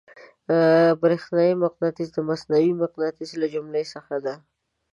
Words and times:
برېښنايي 1.01 1.53
مقناطیس 1.63 2.09
د 2.13 2.17
مصنوعي 2.29 2.71
مقناطیس 2.83 3.31
له 3.41 3.47
جملې 3.53 3.83
څخه 3.93 4.15
دی. 4.25 4.35